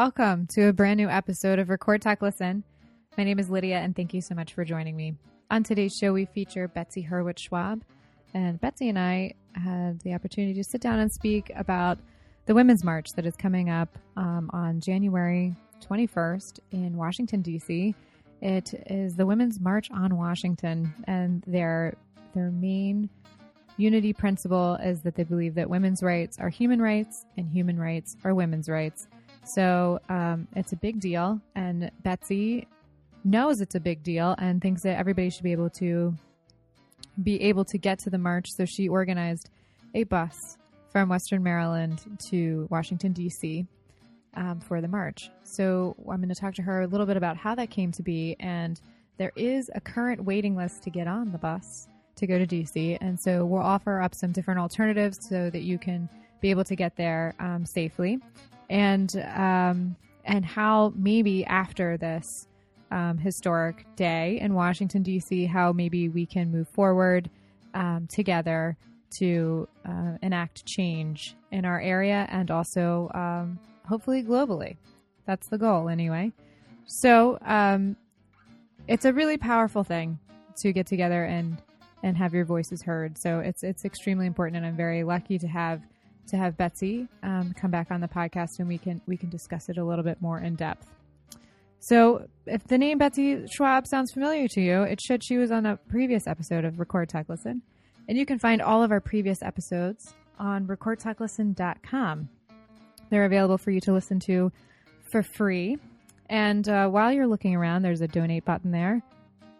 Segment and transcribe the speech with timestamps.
[0.00, 2.64] welcome to a brand new episode of Record Talk Listen.
[3.18, 5.12] My name is Lydia, and thank you so much for joining me.
[5.50, 7.82] On today's show, we feature Betsy Hurwitz Schwab,
[8.32, 11.98] and Betsy and I had the opportunity to sit down and speak about
[12.46, 15.54] the Women's March that is coming up um, on January
[15.86, 17.94] 21st in Washington, D.C.
[18.40, 21.94] It is the Women's March on Washington, and their
[22.34, 23.10] their main
[23.76, 28.16] unity principle is that they believe that women's rights are human rights and human rights
[28.24, 29.08] are women's rights.
[29.44, 32.68] So um, it's a big deal, and Betsy
[33.24, 36.14] knows it's a big deal and thinks that everybody should be able to
[37.22, 38.46] be able to get to the march.
[38.50, 39.50] So she organized
[39.94, 40.56] a bus
[40.90, 43.66] from Western Maryland to Washington D.C.
[44.34, 45.30] Um, for the march.
[45.42, 48.02] So I'm going to talk to her a little bit about how that came to
[48.02, 48.80] be, and
[49.18, 52.96] there is a current waiting list to get on the bus to go to DC.
[53.00, 56.08] And so we'll offer up some different alternatives so that you can
[56.40, 58.18] be able to get there um, safely.
[58.68, 62.46] And um, and how maybe after this
[62.90, 67.30] um, historic day in Washington D.C., how maybe we can move forward
[67.74, 68.76] um, together
[69.10, 74.76] to uh, enact change in our area and also um, hopefully globally.
[75.26, 76.32] That's the goal, anyway.
[76.86, 77.96] So um,
[78.88, 80.18] it's a really powerful thing
[80.56, 81.60] to get together and
[82.02, 83.18] and have your voices heard.
[83.18, 85.82] So it's it's extremely important, and I'm very lucky to have
[86.28, 89.68] to have Betsy um, come back on the podcast, and we can we can discuss
[89.68, 90.86] it a little bit more in depth.
[91.80, 95.24] So, if the name Betsy Schwab sounds familiar to you, it should.
[95.24, 97.62] She was on a previous episode of Record Talk Listen,
[98.08, 102.28] and you can find all of our previous episodes on recordtalklisten.com.
[103.10, 104.52] They're available for you to listen to
[105.10, 105.78] for free.
[106.28, 109.02] And uh, while you're looking around, there's a donate button there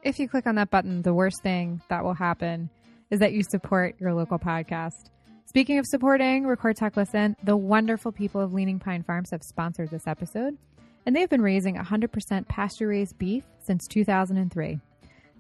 [0.03, 2.71] if you click on that button, the worst thing that will happen
[3.11, 5.11] is that you support your local podcast.
[5.51, 9.91] Speaking of supporting Record Talk Listen, the wonderful people of Leaning Pine Farms have sponsored
[9.91, 10.57] this episode,
[11.05, 14.79] and they've been raising 100% pasture raised beef since 2003.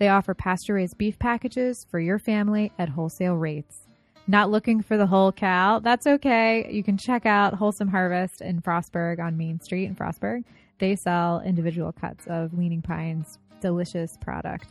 [0.00, 3.86] They offer pasture raised beef packages for your family at wholesale rates.
[4.26, 5.78] Not looking for the whole cow?
[5.78, 6.68] That's okay.
[6.68, 10.42] You can check out Wholesome Harvest in Frostburg on Main Street in Frostburg.
[10.80, 14.66] They sell individual cuts of Leaning Pines delicious product.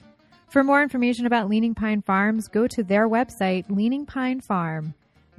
[0.49, 3.63] For more information about Leaning Pine Farms, go to their website,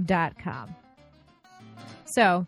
[0.00, 0.74] leaningpinefarm.com.
[2.04, 2.46] So,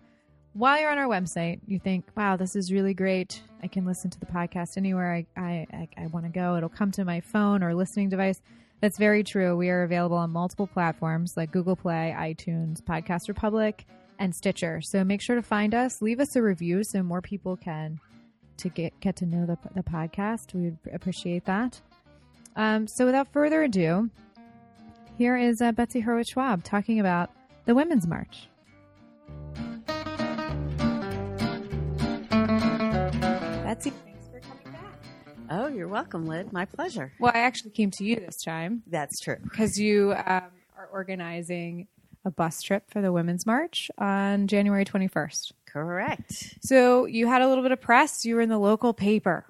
[0.55, 3.41] while you're on our website, you think, wow, this is really great.
[3.63, 6.57] I can listen to the podcast anywhere I, I, I, I want to go.
[6.57, 8.43] It'll come to my phone or listening device.
[8.81, 9.57] That's very true.
[9.57, 13.87] We are available on multiple platforms like Google Play, iTunes, Podcast Republic,
[14.19, 14.83] and Stitcher.
[14.83, 18.01] So make sure to find us, leave us a review so more people can
[18.59, 20.53] to get get to know the, the podcast.
[20.53, 21.81] We would appreciate that.
[22.55, 24.11] Um, so, without further ado,
[25.17, 27.31] here is uh, Betsy Hurwitz Schwab talking about
[27.65, 28.49] the Women's March.
[33.65, 34.99] Betsy, thanks for coming back.
[35.51, 36.53] Oh, you're welcome, Lyd.
[36.53, 37.13] My pleasure.
[37.19, 39.37] Well, I actually came to you this time That's true.
[39.43, 40.43] because you um,
[40.77, 41.89] are organizing
[42.25, 45.53] a bus trip for the Women's March on January 21st.
[45.67, 46.57] Correct.
[46.63, 48.25] So, you had a little bit of press.
[48.25, 49.47] You were in the local paper.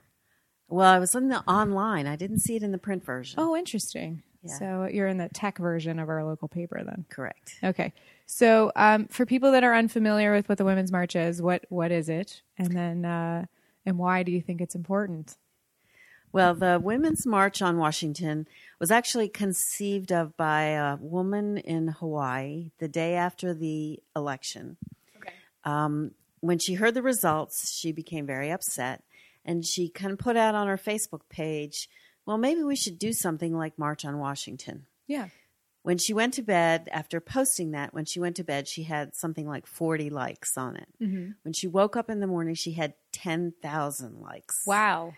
[0.68, 2.06] Well, I was in the online.
[2.06, 3.38] I didn't see it in the print version.
[3.38, 4.22] Oh, interesting.
[4.44, 4.58] Yeah.
[4.58, 7.04] So you're in the tech version of our local paper then.
[7.08, 7.56] Correct.
[7.62, 7.92] Okay.
[8.26, 11.92] So um, for people that are unfamiliar with what the Women's March is, what what
[11.92, 13.46] is it, and then uh,
[13.86, 15.36] and why do you think it's important?
[16.32, 18.48] Well, the Women's March on Washington
[18.80, 24.78] was actually conceived of by a woman in Hawaii the day after the election.
[25.18, 25.34] Okay.
[25.64, 29.04] Um, when she heard the results, she became very upset
[29.44, 31.88] and she kind of put out on her Facebook page,
[32.26, 34.86] well, maybe we should do something like March on Washington.
[35.06, 35.28] Yeah.
[35.82, 39.16] When she went to bed, after posting that, when she went to bed, she had
[39.16, 40.88] something like 40 likes on it.
[41.02, 41.30] Mm-hmm.
[41.42, 44.62] When she woke up in the morning, she had 10,000 likes.
[44.64, 45.14] Wow.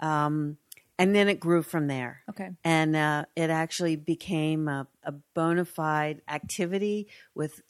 [0.00, 0.58] Um,
[0.98, 2.22] and then it grew from there.
[2.28, 2.50] Okay.
[2.64, 7.06] And uh, it actually became a, a bona fide activity
[7.36, 7.60] with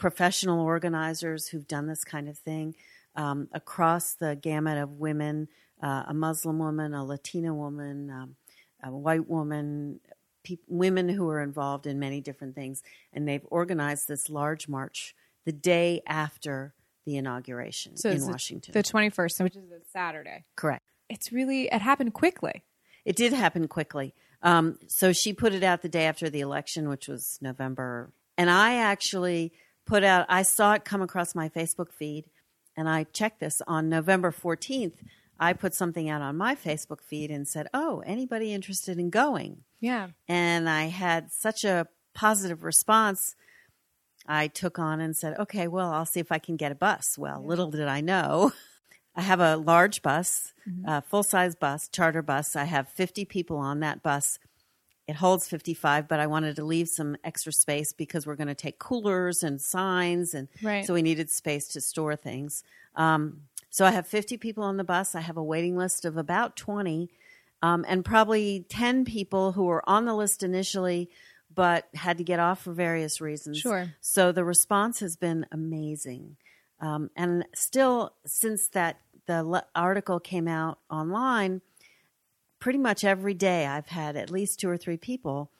[0.00, 2.74] professional organizers who've done this kind of thing
[3.14, 5.46] um, across the gamut of women
[5.82, 8.36] uh, a Muslim woman, a Latina woman, um,
[8.82, 10.00] a white woman,
[10.44, 12.82] pe- women who are involved in many different things.
[13.12, 15.14] And they've organized this large march
[15.44, 16.74] the day after
[17.06, 18.72] the inauguration So in Washington.
[18.72, 20.44] The 21st, which is a Saturday.
[20.54, 20.84] Correct.
[21.08, 22.62] It's really it happened quickly.
[23.04, 24.14] It did happen quickly.
[24.42, 28.12] Um, so she put it out the day after the election, which was November.
[28.38, 29.52] And I actually
[29.86, 32.26] put out, I saw it come across my Facebook feed,
[32.76, 34.94] and I checked this on November 14th.
[35.38, 39.64] I put something out on my Facebook feed and said, Oh, anybody interested in going?
[39.80, 40.08] Yeah.
[40.28, 43.36] And I had such a positive response.
[44.26, 47.16] I took on and said, Okay, well, I'll see if I can get a bus.
[47.18, 48.52] Well, little did I know
[49.16, 50.88] I have a large bus, Mm-hmm.
[50.88, 52.54] a full size bus, charter bus.
[52.54, 54.38] I have 50 people on that bus.
[55.10, 58.54] It holds 55, but I wanted to leave some extra space because we're going to
[58.54, 60.34] take coolers and signs.
[60.34, 60.86] And Right.
[60.86, 62.62] so we needed space to store things.
[62.94, 65.16] Um, so I have 50 people on the bus.
[65.16, 67.10] I have a waiting list of about 20
[67.60, 71.10] um, and probably 10 people who were on the list initially
[71.52, 73.58] but had to get off for various reasons.
[73.58, 73.92] Sure.
[74.00, 76.36] So the response has been amazing.
[76.78, 81.62] Um, and still, since that the article came out online,
[82.60, 85.50] pretty much every day I've had at least two or three people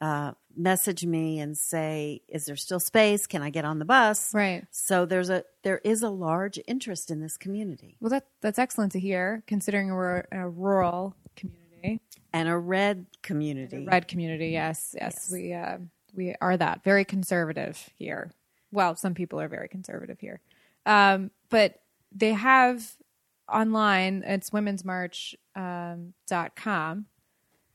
[0.00, 3.26] uh, message me and say, "Is there still space?
[3.26, 4.66] Can I get on the bus?" Right.
[4.70, 8.92] So there's a there is a large interest in this community Well, that that's excellent
[8.92, 12.00] to hear, considering we're a rural community,
[12.32, 13.86] and a red community.
[13.86, 14.48] red community.
[14.48, 15.78] Yes, yes, we uh,
[16.14, 18.32] we are that very conservative here.
[18.72, 20.40] Well, some people are very conservative here,
[20.84, 21.80] um, but
[22.12, 22.96] they have
[23.52, 24.22] online.
[24.26, 25.38] It's womensmarch.com.
[25.56, 27.06] Um, dot com.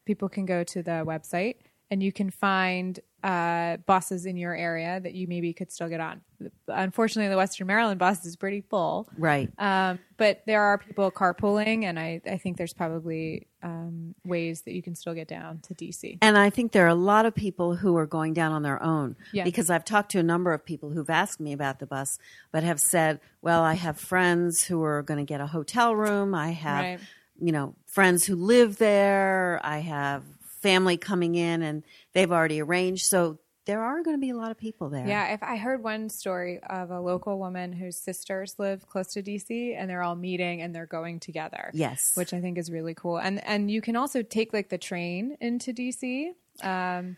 [0.06, 1.56] People can go to the website
[1.90, 6.00] and you can find uh, buses in your area that you maybe could still get
[6.00, 6.22] on.
[6.68, 9.10] Unfortunately, the Western Maryland bus is pretty full.
[9.18, 9.50] Right.
[9.58, 14.74] Um, but there are people carpooling, and I, I think there's probably um, ways that
[14.74, 16.18] you can still get down to DC.
[16.22, 18.82] And I think there are a lot of people who are going down on their
[18.82, 19.16] own.
[19.32, 19.44] Yeah.
[19.44, 22.18] Because I've talked to a number of people who've asked me about the bus,
[22.52, 26.34] but have said, well, I have friends who are going to get a hotel room.
[26.34, 27.00] I have, Right.
[27.40, 29.60] you know, friends who live there.
[29.64, 30.24] I have
[30.62, 33.06] family coming in and they've already arranged.
[33.06, 35.08] So there are going to be a lot of people there.
[35.08, 39.22] Yeah, if I heard one story of a local woman whose sisters live close to
[39.22, 41.70] DC, and they're all meeting and they're going together.
[41.74, 42.12] Yes.
[42.16, 43.18] which I think is really cool.
[43.18, 46.32] And and you can also take like the train into DC,
[46.64, 47.18] um,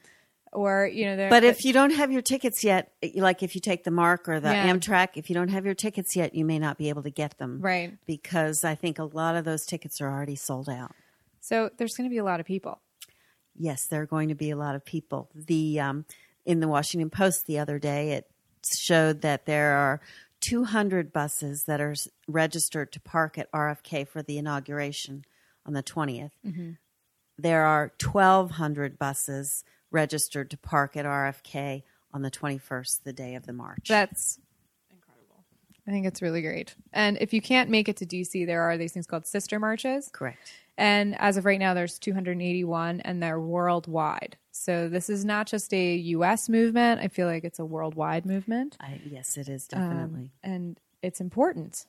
[0.52, 3.84] or you know, But if you don't have your tickets yet, like if you take
[3.86, 4.68] the MARC or the Yeah.
[4.72, 7.38] Amtrak, if you don't have your tickets yet, you may not be able to get
[7.38, 7.60] them.
[7.62, 10.92] right, Because I think a lot of those tickets are already sold out.
[11.40, 12.82] so there's going to be a lot of people.
[13.56, 15.30] Yes, there are going to be a lot of people.
[15.36, 16.06] The um,
[16.46, 18.30] in the Washington Post the other day, it
[18.66, 20.02] showed that there are
[20.42, 21.96] 200 buses that are
[22.28, 25.24] registered to park at RFK for the inauguration
[25.66, 26.32] on the 20th.
[26.46, 26.72] Mm-hmm.
[27.38, 33.46] There are 1,200 buses registered to park at RFK on the 21st, the day of
[33.46, 33.88] the march.
[33.88, 34.40] That's
[34.92, 35.46] incredible.
[35.88, 36.76] I think it's really great.
[36.92, 40.10] And if you can't make it to DC, there are these things called sister marches.
[40.12, 40.52] correct.
[40.78, 44.38] And as of right now, there's 281, and they're worldwide.
[44.56, 46.48] So this is not just a U.S.
[46.48, 47.02] movement.
[47.02, 51.20] I feel like it's a worldwide movement, I, yes, it is Um, definitely and it's
[51.20, 51.86] important.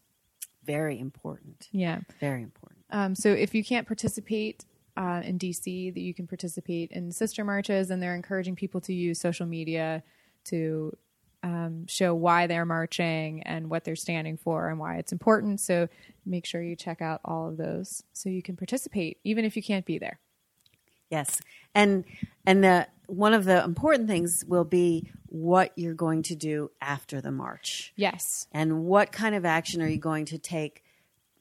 [0.64, 1.68] very important.
[1.72, 2.00] Yeah.
[2.20, 2.80] Very important.
[2.90, 4.64] Um, so if you can't participate
[4.96, 8.94] uh, in DC, that you can participate in sister marches, and they're encouraging people to
[8.94, 10.02] use social media
[10.44, 10.96] to
[11.42, 15.60] um, show why they're marching and what they're standing for and why it's important.
[15.60, 15.88] So
[16.24, 19.62] make sure you check out all of those so you can participate, even if you
[19.62, 20.18] can't be there.
[21.10, 21.40] Yes,
[21.74, 22.04] and
[22.46, 27.20] and the one of the important things will be what you're going to do after
[27.20, 28.46] the march, Yes.
[28.52, 30.82] and what kind of action are you going to take,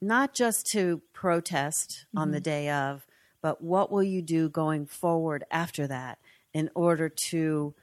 [0.00, 3.06] not just to protest on the day of,
[3.40, 6.18] but what will you do going forward after that
[6.52, 7.74] in order to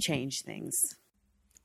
[0.00, 0.96] change things.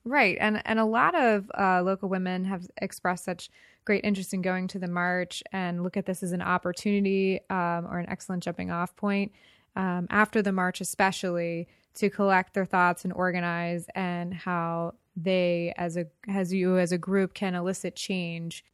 [0.05, 3.49] Right, and and a lot of uh, local women have expressed such
[3.83, 7.87] great interest in going to the march and look at this as an opportunity um,
[7.87, 9.31] or an excellent jumping off point
[9.77, 15.97] um, after the march, especially to collect their thoughts and organize, and how they as
[15.97, 18.65] a as you as a group can elicit change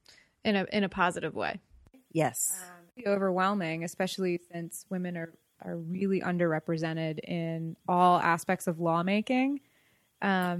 [0.43, 1.59] in a in a positive way.
[2.11, 2.37] Yes,
[2.95, 9.59] Be overwhelming, especially since women are are really underrepresented in all aspects of lawmaking.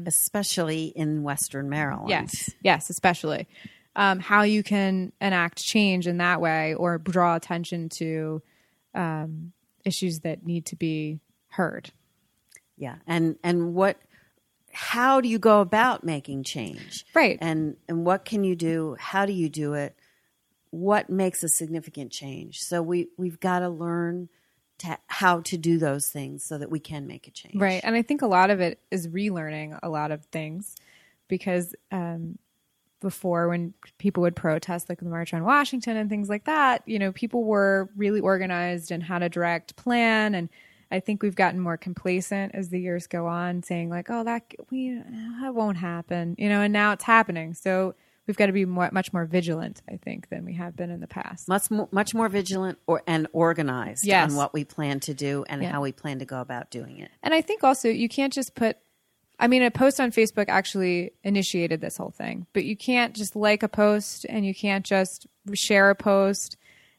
[0.05, 2.09] especially in Western Maryland.
[2.09, 3.47] Yes, yes, especially
[3.95, 8.41] um, how you can enact change in that way or draw attention to
[8.93, 9.53] um,
[9.85, 11.91] issues that need to be heard.
[12.77, 13.97] Yeah, and and what?
[14.71, 17.05] How do you go about making change?
[17.13, 17.37] Right.
[17.39, 18.95] And and what can you do?
[18.99, 19.95] How do you do it?
[20.71, 22.59] What makes a significant change?
[22.59, 24.29] So we we've got to learn
[24.79, 27.55] to how to do those things so that we can make a change.
[27.55, 27.81] Right.
[27.83, 30.75] And I think a lot of it is relearning a lot of things
[31.27, 32.37] because um,
[33.03, 36.97] before, when people would protest, like the March on Washington and things like that, you
[36.97, 40.33] know, people were really organized and had a direct plan.
[40.33, 40.49] And
[40.89, 44.43] I think we've gotten more complacent as the years go on, saying, like, oh, that,
[44.71, 44.99] we,
[45.41, 47.53] that won't happen, you know, and now it's happening.
[47.53, 47.93] So
[48.27, 51.01] we've got to be more, much more vigilant, I think, than we have been in
[51.01, 51.47] the past.
[51.49, 54.31] Much more, much more vigilant or and organized Yes.
[54.31, 55.71] on what we plan to do and Yeah.
[55.71, 57.11] how we plan to go about doing it.
[57.21, 58.77] And I think also you can't just put
[59.39, 63.35] I mean, a post on Facebook actually initiated this whole thing, but you can't just
[63.35, 66.57] like a post and you can't just share a post,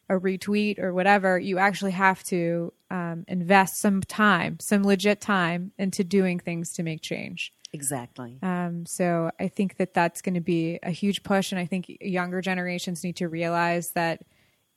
[0.08, 1.38] a retweet, or whatever.
[1.38, 6.82] You actually have to um, invest some time, some legit time, into doing things to
[6.82, 7.52] make change.
[7.72, 8.38] Exactly.
[8.42, 11.86] Um, so I think that that's going to be a huge push, and I think
[12.00, 14.22] younger generations need to realize that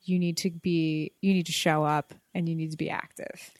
[0.01, 3.51] you need to be, you need to show up, and you need to be active.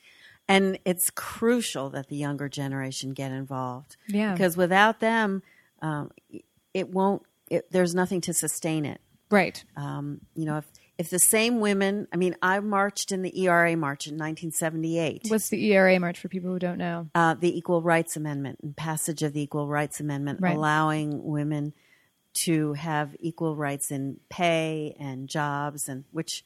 [0.48, 3.98] And it's crucial that the younger generation get involved.
[4.08, 4.32] Yeah.
[4.34, 5.44] Because without them,
[5.82, 6.12] um,
[6.74, 7.24] it won't.
[7.50, 9.02] It, there's nothing to sustain it.
[9.30, 9.64] Right.
[9.76, 10.66] Um, you know, if
[10.98, 15.26] if the same women, I mean, I marched in the ERA march in 1978.
[15.28, 17.10] What's the ERA march for people who don't know?
[17.14, 20.56] Uh, the Equal Rights Amendment and passage of the Equal Rights Amendment, Right.
[20.56, 21.74] allowing women
[22.46, 26.44] to have equal rights in pay and jobs, and which,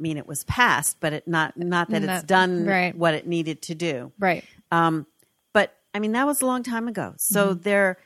[0.00, 2.94] mean, it was passed, but it not not that Not- it's done right.
[2.96, 4.12] what it needed to do.
[4.18, 4.44] Right.
[4.72, 5.06] Um,
[5.52, 7.14] but I mean, that was a long time ago.
[7.18, 7.62] So Mm-hmm.
[7.62, 7.98] there,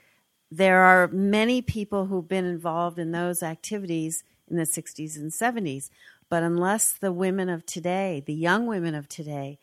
[0.51, 5.91] there are many people who've been involved in those activities in the 60s and 70s.
[6.31, 9.59] But unless the women of today, the young women of today,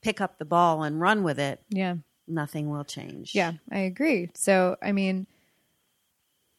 [0.00, 1.96] pick up the ball and run with it, Yeah.
[2.28, 3.34] nothing will change.
[3.34, 4.30] Yeah, I agree.
[4.34, 5.26] So, I mean,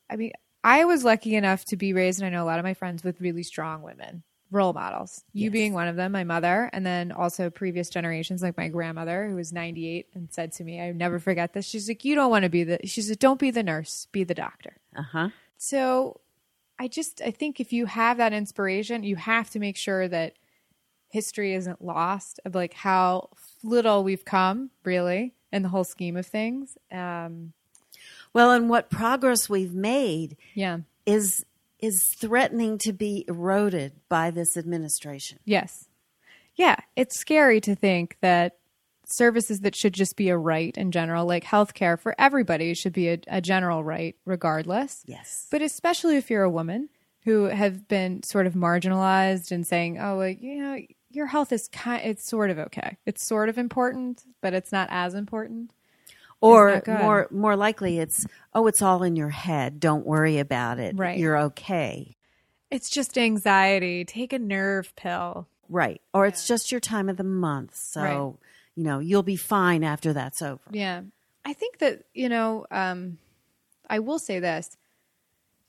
[0.10, 2.66] I mean, I was lucky enough to be raised, and I know a lot of
[2.66, 5.24] my friends with really strong women, role models.
[5.34, 5.52] You Yes.
[5.54, 9.36] being one of them, my mother, and then also previous generations, like my grandmother, who
[9.36, 11.66] was 98 and said to me, I never forget this.
[11.66, 14.24] She's like, You don't want to be the, she said, Don't be the nurse, be
[14.24, 14.78] the doctor.
[14.96, 15.30] Uh huh.
[15.58, 16.22] So
[16.78, 20.34] I just I think if you have that inspiration, you have to make sure that
[21.10, 23.30] history isn't lost of like how
[23.64, 26.78] little we've come really in the whole scheme of things.
[26.92, 27.54] Um,
[28.34, 30.80] Well, and what progress we've made yeah.
[31.06, 31.46] is
[31.80, 35.40] is threatening to be eroded by this administration.
[35.46, 35.88] Yes.
[36.56, 38.58] Yeah, it's scary to think that
[39.08, 43.10] services that should just be a right in general, like healthcare for everybody, should be
[43.10, 45.04] a, a general right regardless.
[45.06, 45.48] Yes.
[45.52, 46.90] But especially if you're a woman
[47.24, 50.78] who have been sort of marginalized and saying, "Oh, like you know,
[51.10, 52.98] your health is kind, it's sort of okay.
[53.06, 55.72] It's sort of important, but it's not as important."
[56.42, 60.96] Or more more likely it's oh it's all in your head don't worry about it
[60.98, 61.18] Right.
[61.18, 62.16] you're okay
[62.72, 64.04] It's just anxiety.
[64.06, 65.48] Take a nerve pill.
[65.70, 68.34] right or it's just your time of the month so Right.
[68.76, 71.02] you know you'll be fine after that's over Yeah.
[71.48, 73.20] I think that, you know, um,
[73.88, 74.76] I will say this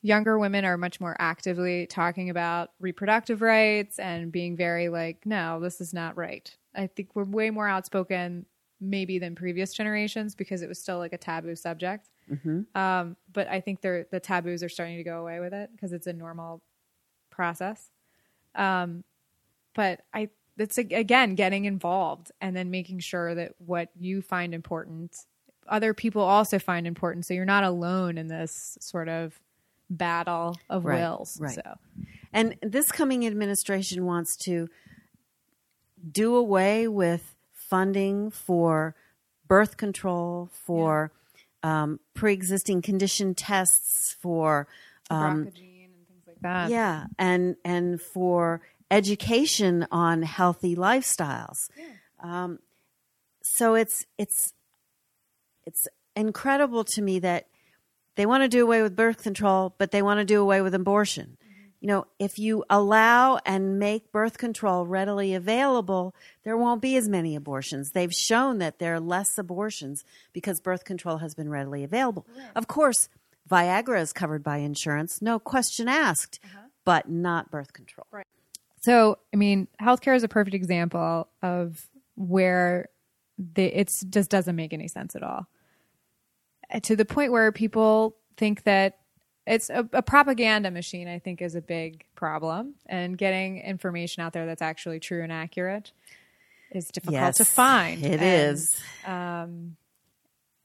[0.02, 5.60] younger women are much more actively talking about reproductive rights and being very like, no,
[5.60, 6.54] this is not right.
[6.74, 8.46] I think we're way more outspoken
[8.80, 12.08] maybe than previous generations because it was still like a taboo subject.
[12.74, 15.92] Um, but I think they're, the taboos are starting to go away with it because
[15.92, 16.60] it's a normal
[17.30, 17.90] process.
[18.54, 19.04] Um,
[19.74, 25.14] but I, it's again getting involved and then making sure that what you find important,
[25.68, 27.26] other people also find important.
[27.26, 29.38] So you're not alone in this sort of
[29.90, 31.38] battle of Right, wills.
[31.40, 31.54] right.
[31.54, 31.78] So
[32.32, 34.68] and this coming administration wants to
[36.10, 37.35] do away with
[37.68, 38.94] funding for
[39.46, 41.12] birth control for
[41.62, 44.66] um, pre-existing condition tests for
[45.10, 46.70] um, and things like that.
[46.70, 51.68] yeah and and for education on healthy lifestyles.
[52.20, 52.58] Um,
[53.42, 54.52] so it's it's
[55.64, 57.46] it's incredible to me that
[58.16, 60.74] they want to do away with birth control but they want to do away with
[60.74, 61.36] abortion
[61.80, 66.14] you know if you allow and make birth control readily available
[66.44, 67.90] there won't be as many abortions.
[67.90, 72.26] They've shown that there are less abortions because birth control has been readily available.
[72.54, 73.08] Of course
[73.48, 76.40] viagra is covered by insurance no question asked
[76.84, 78.06] but not birth control.
[78.10, 78.26] Right.
[78.80, 82.88] So, I mean, healthcare is a perfect example of where
[83.56, 85.48] it just doesn't make any sense at all.
[86.72, 88.98] Uh, To the point where people think that
[89.46, 92.74] it's a, a propaganda machine, I think, is a big problem.
[92.86, 95.92] And getting information out there that's actually true and accurate
[96.72, 98.04] is difficult to find.
[98.04, 98.80] It And, is.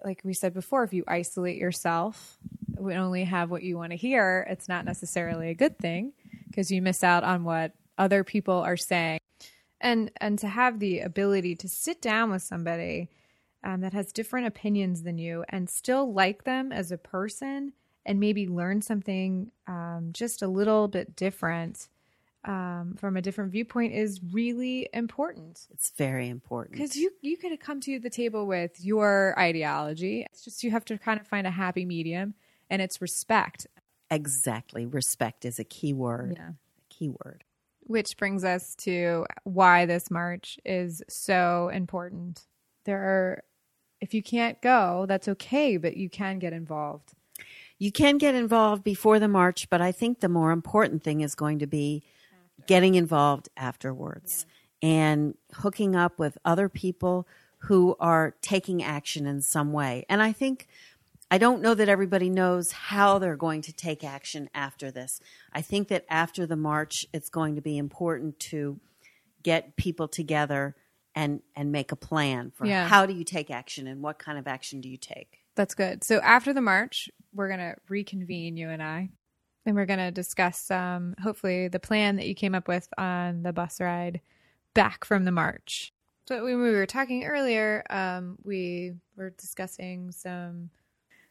[0.03, 2.37] like we said before, if you isolate yourself,
[2.77, 6.13] we only have what you want to hear, it's not necessarily a good thing
[6.47, 9.19] because you miss out on what other people are saying.
[9.79, 13.09] And and to have the ability to sit down with somebody
[13.63, 17.73] um, that has different opinions than you and still like them as a person
[18.05, 21.87] and maybe learn something um, just a little bit different
[22.43, 26.71] um, from a different viewpoint is really important It's very important.
[26.73, 30.25] because you you could come to the table with your ideology.
[30.31, 32.33] It's just you have to kind of find a happy medium,
[32.69, 33.67] and it's respect.
[34.09, 34.85] Exactly.
[34.87, 36.33] Respect is a key word.
[36.37, 36.49] Yeah.
[36.49, 36.53] A
[36.93, 37.43] key word.
[37.81, 42.47] Which brings us to why this march is so important.
[42.85, 43.43] There are
[43.99, 47.13] if you can't go, that's okay, but you can get involved.
[47.81, 51.33] You can get involved before the march, but I think the more important thing is
[51.33, 52.03] going to be
[52.67, 54.45] getting involved afterwards
[54.83, 57.27] and hooking up with other people
[57.65, 60.05] who are taking action in some way.
[60.09, 60.67] And I think
[61.31, 65.19] I don't know that everybody knows how they're going to take action after this.
[65.51, 68.79] I think that after the march, it's going to be important to
[69.41, 70.75] get people together
[71.15, 72.87] and and make a plan for Yeah.
[72.87, 75.40] how do you take action and what kind of action do you take.
[75.55, 76.03] That's good.
[76.03, 79.09] So after the march, we're going to reconvene, you and I,
[79.65, 83.43] and we're going to discuss, um, hopefully, the plan that you came up with on
[83.43, 84.21] the bus ride
[84.73, 85.93] back from the march.
[86.27, 90.69] So when we were talking earlier, um, we were discussing some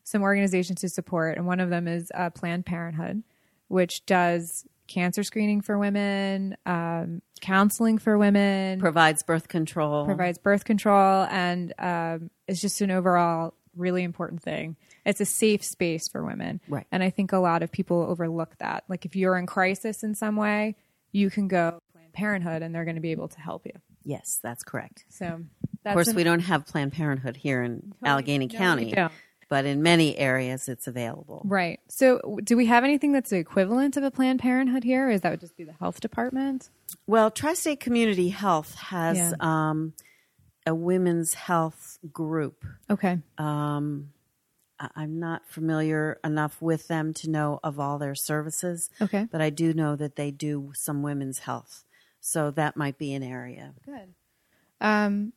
[0.03, 3.23] some organizations to support, and one of them is uh, Planned Parenthood,
[3.69, 10.05] which does cancer screening for women, um, counseling for women, Provides birth control.
[10.05, 14.77] provides birth control and um, it's just an overall really important thing.
[15.05, 16.61] It's a safe space for women.
[16.69, 16.87] Right.
[16.93, 18.85] And I think a lot of people overlook that.
[18.89, 20.77] Like if you're in crisis in some way,
[21.13, 23.73] you can go Planned Parenthood and they're going to be able to help you.
[24.05, 25.05] Yes, that's correct.
[25.09, 25.41] So
[25.85, 28.95] that's Of course, an- we don't have Planned Parenthood here in Allegany No, County,
[29.49, 31.43] but in many areas it's available.
[31.45, 31.81] Right.
[31.89, 35.09] So do we have anything that's the equivalent of a Planned Parenthood here?
[35.09, 36.71] Or is that would just be the health department?
[37.07, 39.33] Well, Tri State Community Health has Yeah.
[39.41, 39.93] um,
[40.67, 42.65] a women's health group.
[42.89, 43.19] Okay.
[43.39, 44.13] Um,
[44.97, 49.27] I'm not familiar enough with them to know of all their services, Okay.
[49.31, 51.85] but I do know that they do some women's health.
[52.21, 53.75] So that might be an area.
[53.85, 54.15] Good.
[54.81, 55.33] Um,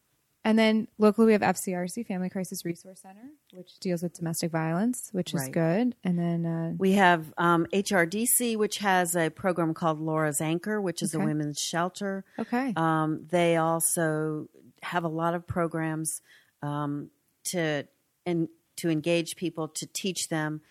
[0.45, 5.09] and then locally, we have FCRC, Family Crisis Resource Center, which deals with domestic violence,
[5.13, 5.51] which is Right.
[5.53, 5.95] good.
[6.03, 11.01] And then, uh, We have um, HRDC, which has a program called Laura's Anchor, which
[11.01, 11.23] is Okay.
[11.23, 12.25] a women's shelter.
[12.39, 12.73] okay.
[12.75, 14.49] Um, they also
[14.83, 16.21] have a lot of programs
[16.61, 17.09] um,
[17.45, 17.87] to
[18.25, 18.47] and
[18.77, 20.61] to engage people to teach them.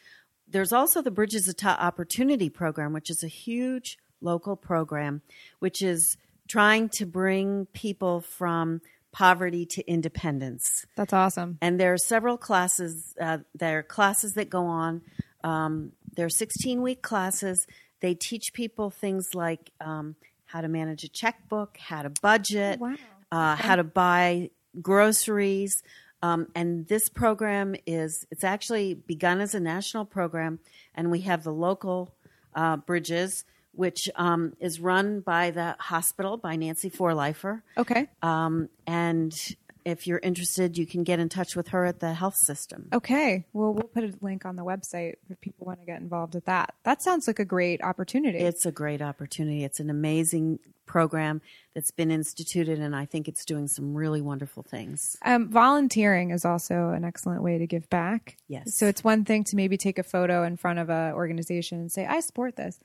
[0.48, 5.22] There's also the Bridges to Opportunity program, which is a huge local program,
[5.60, 6.16] which is
[6.48, 8.80] trying to bring people from
[9.12, 11.58] poverty to independence That's awesome.
[11.60, 13.14] and there are several classes.
[13.20, 15.02] Uh, there are classes that go on.
[15.44, 17.66] Um, there are 16 week classes.
[18.00, 22.96] They teach people things like um, how to manage a checkbook, how to budget, Wow.
[23.32, 25.82] Uh, how to buy groceries.
[26.22, 30.60] Um, and this program is it's actually begun as a national program,
[30.94, 32.14] and we have the local
[32.54, 37.62] uh, bridges, which um, is run by the hospital by Nancy Forlifer.
[37.76, 38.06] Okay.
[38.22, 39.34] Um, and
[39.84, 42.88] if you're interested, you can get in touch with her at the health system.
[42.92, 43.46] Okay.
[43.52, 46.44] Well, we'll put a link on the website if people want to get involved with
[46.46, 46.74] that.
[46.84, 48.38] That sounds like a great opportunity.
[48.38, 49.64] It's a great opportunity.
[49.64, 51.40] It's an amazing program
[51.74, 55.16] that's been instituted, and I think it's doing some really wonderful things.
[55.24, 58.36] um, volunteering is also an excellent way to give back.
[58.48, 58.74] Yes.
[58.74, 61.90] So it's one thing to maybe take a photo in front of a organization and
[61.90, 62.78] say, "I support this,"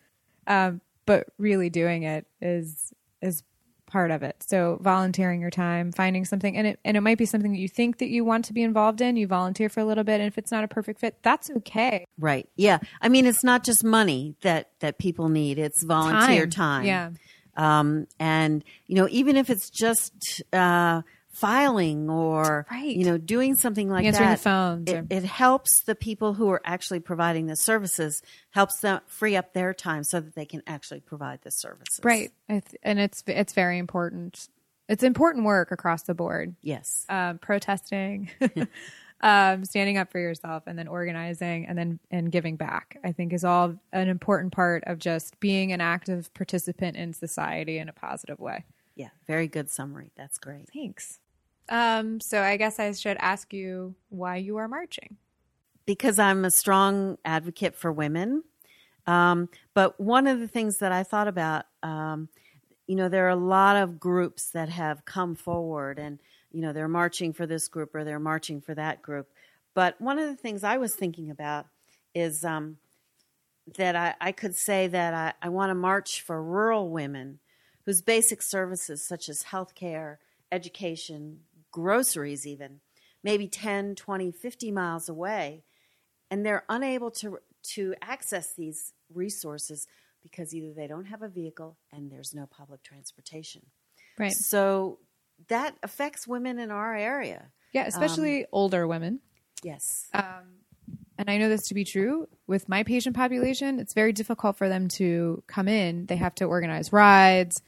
[0.45, 3.43] um, but really doing it is is
[3.87, 4.43] part of it.
[4.47, 7.67] So volunteering your time, finding something, and it and it might be something that you
[7.67, 9.15] think that you want to be involved in.
[9.15, 12.05] You volunteer for a little bit, and if it's not a perfect fit, that's okay.
[12.19, 12.47] Right.
[12.55, 12.79] Yeah.
[13.01, 16.85] I mean, it's not just money that that people need; it's volunteer time.
[16.85, 17.09] Yeah.
[17.55, 21.01] Um, and you know, even if it's just uh,
[21.39, 22.95] filing or Right.
[22.95, 26.33] you know doing something like Answering that, the phones it, or- it helps the people
[26.33, 28.21] who are actually providing the services
[28.51, 31.99] helps them free up their time so that they can actually provide the services.
[32.03, 32.31] Right.
[32.49, 34.49] And it's it's very important.
[34.89, 36.55] It's important work across the board.
[36.61, 37.05] Yes.
[37.09, 38.29] um, protesting,
[39.21, 42.97] um, standing up for yourself, and then organizing, and then and giving back.
[43.03, 47.77] I think is all an important part of just being an active participant in society
[47.79, 48.63] in a positive way.
[48.95, 49.09] Yeah.
[49.27, 50.11] Very good summary.
[50.17, 50.69] That's great.
[50.73, 51.19] Thanks.
[51.69, 55.17] Um, so I guess I should ask you why you are marching.
[55.87, 58.43] because I'm a strong advocate for women.
[59.07, 62.27] Um, but one of the things that I thought about, um,
[62.87, 66.19] you know, there are a lot of groups that have come forward and,
[66.51, 69.29] you know, they're marching for this group or they're marching for that group.
[69.73, 71.67] But one of the things I was thinking about
[72.13, 72.77] is um,
[73.77, 77.39] that I, I could say that I, I want to march for rural women
[77.85, 80.19] whose basic services, such as health care,
[80.51, 81.39] education,
[81.77, 82.79] groceries, even,
[83.23, 85.63] maybe 10, 20, 50 miles away,
[86.31, 89.87] and they're unable to to access these resources
[90.23, 93.61] because either they don't have a vehicle and there's no public transportation.
[94.17, 94.31] Right.
[94.31, 94.99] So
[95.49, 97.51] that affects women in our area.
[97.73, 99.19] Yeah, especially older women.
[99.63, 100.07] Yes.
[100.13, 100.61] Um,
[101.17, 103.79] and I know this to be true with my patient population.
[103.79, 106.05] It's very difficult for them to come in.
[106.05, 107.61] They have to organize rides.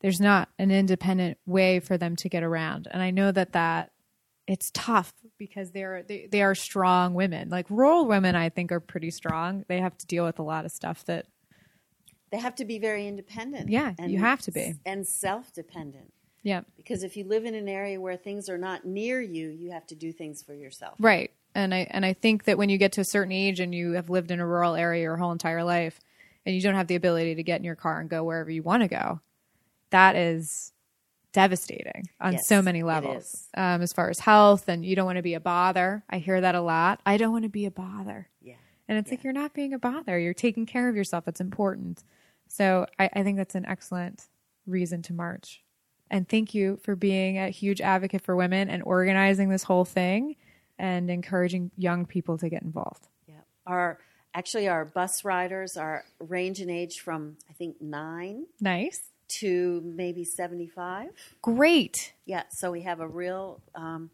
[0.00, 2.86] There's not an independent way for them to get around.
[2.90, 3.92] And I know that that
[4.46, 7.48] it's tough because they're they, they are strong women.
[7.48, 9.64] Like rural women, I think are pretty strong.
[9.68, 11.26] They have to deal with a lot of stuff that
[12.30, 13.68] They have to be very independent.
[13.70, 14.74] Yeah, and, you have to be.
[14.84, 16.12] And self dependent.
[16.42, 19.70] yeah Because if you live in an area where things are not near you, you
[19.72, 20.94] have to do things for yourself.
[21.00, 21.30] Right.
[21.54, 23.92] And I and I think that when you get to a certain age and you
[23.92, 25.98] have lived in a rural area your whole entire life
[26.44, 28.62] and you don't have the ability to get in your car and go wherever you
[28.62, 29.20] want to go,
[29.90, 30.72] that is
[31.32, 33.48] devastating on Yes, so many levels.
[33.54, 36.02] Um, as far as health and you don't want to be a bother.
[36.08, 37.00] I hear that a lot.
[37.04, 38.30] I don't want to be a bother.
[38.40, 38.54] Yeah.
[38.88, 40.18] And it's like you're not being a bother.
[40.18, 41.28] You're taking care of yourself.
[41.28, 42.04] It's important.
[42.48, 44.28] So I, I think that's an excellent
[44.66, 45.62] reason to march.
[46.10, 50.36] And thank you for being a huge advocate for women and organizing this whole thing
[50.78, 53.08] and encouraging young people to get involved.
[53.26, 53.34] Yeah.
[53.66, 53.98] Our
[54.34, 59.02] actually our bus riders are range in age from I think nine Nice.
[59.40, 61.08] To maybe seventy five.
[61.42, 62.12] Great.
[62.24, 62.44] Yeah.
[62.50, 64.10] So we have a real um,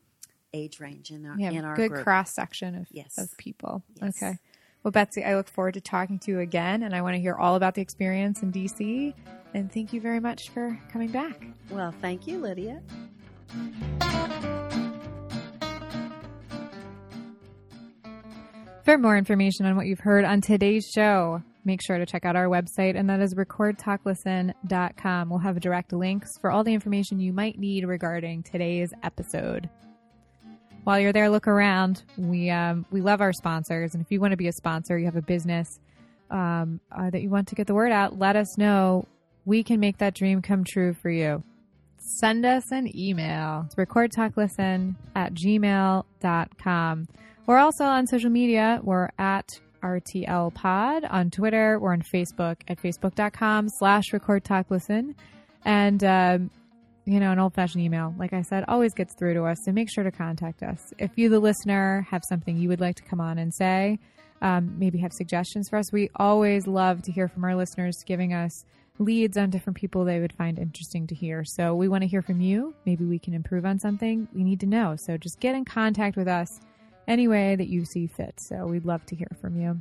[0.52, 2.04] age range in our We have in our good group.
[2.04, 3.16] cross section of, Yes.
[3.18, 3.82] of people.
[4.00, 4.22] Yes.
[4.22, 4.38] Okay.
[4.82, 7.34] Well, Betsy, I look forward to talking to you again, and I want to hear
[7.36, 9.14] all about the experience in DC.
[9.54, 11.40] And thank you very much for coming back.
[11.70, 12.82] Well, thank you, Lydia.
[18.84, 22.36] For more information on what you've heard on today's show, make sure to check out
[22.36, 25.30] our website, and that is recordtalklisten.com.
[25.30, 29.68] We'll have direct links for all the information you might need regarding today's episode.
[30.84, 32.02] While you're there, look around.
[32.16, 35.04] We um, we love our sponsors, and if you want to be a sponsor, you
[35.04, 35.78] have a business
[36.32, 39.06] um, uh, that you want to get the word out, let us know.
[39.44, 41.44] We can make that dream come true for you.
[41.98, 43.64] Send us an email.
[43.66, 47.08] It's recordtalklisten at gmail.com.
[47.46, 48.80] We're also on social media.
[48.82, 51.78] We're at RTL Pod on Twitter.
[51.78, 55.14] We're on Facebook at facebook.com slash record talk listen.
[55.64, 56.50] And, um,
[57.04, 59.58] you know, an old fashioned email, like I said, always gets through to us.
[59.64, 60.92] So make sure to contact us.
[60.98, 63.98] If you, the listener, have something you would like to come on and say,
[64.40, 68.32] um, maybe have suggestions for us, we always love to hear from our listeners giving
[68.34, 68.64] us
[68.98, 71.44] leads on different people they would find interesting to hear.
[71.44, 72.74] So we want to hear from you.
[72.84, 74.28] Maybe we can improve on something.
[74.32, 74.96] We need to know.
[74.96, 76.60] So just get in contact with us
[77.06, 78.34] any way that you see fit.
[78.38, 79.80] So we'd love to hear from you.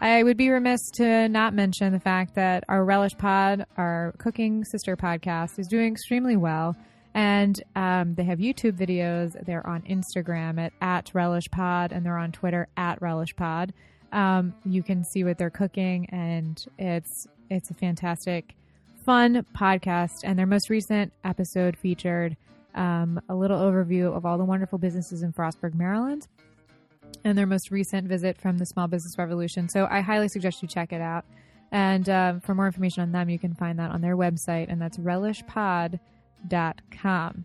[0.00, 4.64] I would be remiss to not mention the fact that our Relish Pod, our cooking
[4.64, 6.76] sister podcast, is doing extremely well.
[7.14, 9.32] And um, they have YouTube videos.
[9.44, 13.72] They're on Instagram at, at Relish Pod, and they're on Twitter at Relish Pod.
[14.12, 18.54] Um, you can see what they're cooking, and it's it's a fantastic,
[19.04, 20.20] fun podcast.
[20.22, 22.36] And their most recent episode featured
[22.74, 26.26] um, a little overview of all the wonderful businesses in Frostburg, Maryland
[27.24, 29.68] and their most recent visit from the Small Business Revolution.
[29.68, 31.24] So I highly suggest you check it out.
[31.70, 34.80] And um, for more information on them, you can find that on their website, and
[34.80, 37.44] that's relishpod.com.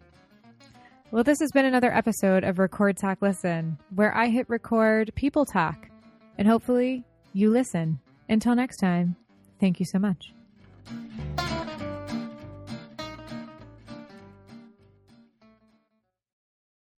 [1.12, 5.46] Well, this has been another episode of Record Talk Listen, where I hit record people
[5.46, 5.90] talk,
[6.38, 8.00] and hopefully you listen.
[8.30, 9.18] Until next time,
[9.60, 10.34] thank you so much.